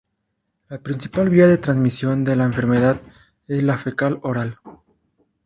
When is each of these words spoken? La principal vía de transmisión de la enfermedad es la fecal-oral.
La 0.69 0.79
principal 0.79 1.29
vía 1.29 1.45
de 1.47 1.59
transmisión 1.59 2.23
de 2.23 2.35
la 2.35 2.45
enfermedad 2.45 2.99
es 3.47 3.61
la 3.61 3.77
fecal-oral. 3.77 4.57